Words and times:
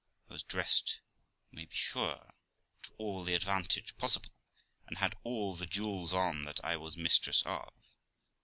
I 0.27 0.33
was 0.33 0.41
dressed, 0.41 0.99
you 1.51 1.57
may 1.57 1.65
be 1.65 1.75
sure, 1.75 2.33
to 2.81 2.93
all 2.97 3.23
the 3.23 3.35
advantage 3.35 3.95
possible, 3.99 4.31
and 4.87 4.97
had 4.97 5.13
all 5.23 5.55
the 5.55 5.67
jewels 5.67 6.11
on 6.11 6.41
that 6.45 6.59
I 6.65 6.75
was 6.77 6.97
mistress 6.97 7.43
of. 7.45 7.71